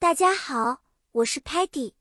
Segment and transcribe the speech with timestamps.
[0.00, 1.92] 大家好，我是 Patty，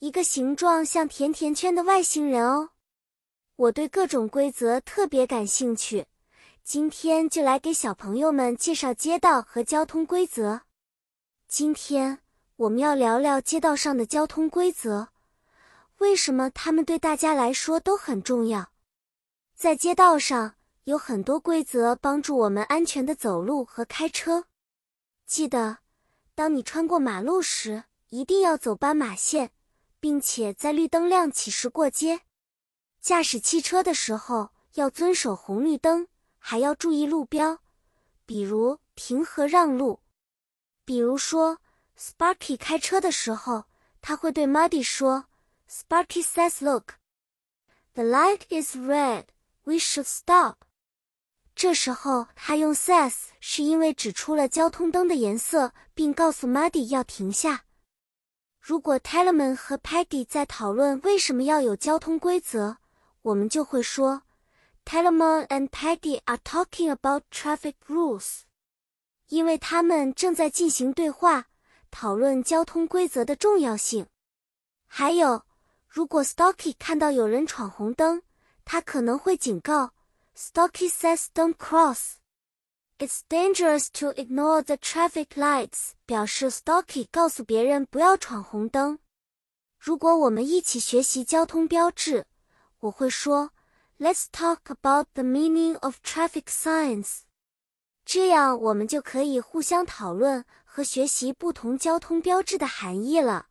[0.00, 2.68] 一个形状像甜甜圈的外星人哦。
[3.56, 6.06] 我对各种规则特别感兴趣，
[6.62, 10.60] 今天就来给小朋友们介绍街道和交通规则。
[11.48, 12.18] 今天
[12.56, 15.08] 我们要聊聊街道上的交通规则，
[15.96, 18.70] 为什么它们对大家来说都很重要？
[19.54, 24.44] 在街道上有很多规则帮助我们安全的走路和开车，
[25.26, 25.78] 记得。
[26.36, 29.52] 当你穿过马路时，一定要走斑马线，
[29.98, 32.20] 并且在绿灯亮起时过街。
[33.00, 37.60] 驾驶汽车的时候要遵守红绿灯，还要注意路标，
[38.26, 40.00] 比如停和让路。
[40.84, 41.56] 比如说
[41.98, 43.64] ，Sparky 开车的时候，
[44.02, 45.24] 他会对 Muddy 说
[45.70, 46.96] ：“Sparky says, look,
[47.94, 49.24] the light is red.
[49.64, 50.65] We should stop.”
[51.56, 57.64] 这时候他用 says 是因为指出了交通灯的颜色，并告诉 Muddy 要停下。
[58.60, 62.76] 如果 t e l e m a n 和 Peggy 在讨论为什么要有交通规则，
[63.22, 64.24] 我们就会说
[64.84, 68.40] t e l e m a n and Peggy are talking about traffic rules，
[69.28, 71.46] 因为他们正在进行对话，
[71.90, 74.06] 讨论交通规则的重要性。
[74.86, 75.46] 还有，
[75.88, 78.20] 如果 Stocky 看到有人闯红灯，
[78.66, 79.92] 他可能会警告。
[80.38, 82.18] Stocky says don't cross.
[82.98, 85.92] It's dangerous to ignore the traffic lights.
[86.04, 88.98] 表示 Stocky 告诉别人不要闯红灯。
[89.78, 92.26] 如果我们一起学习交通标志，
[92.80, 93.52] 我会说
[93.98, 97.20] Let's talk about the meaning of traffic signs.
[98.04, 103.46] 这样我们就可以互相讨论和学习不同交通标志的含义了。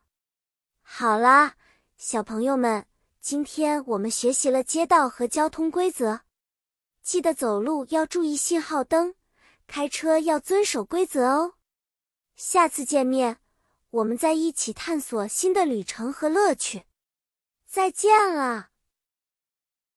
[0.84, 1.56] 好啦，
[1.98, 2.86] 小朋友们，
[3.20, 6.22] 今天我们学习了街道和交通规则。
[7.06, 9.14] 记得走路要注意信号灯，
[9.68, 11.54] 开车要遵守规则哦。
[12.36, 13.38] 下次见面，
[13.92, 16.86] 我们再一起探索新的旅程和乐趣。
[17.68, 18.70] 再见了。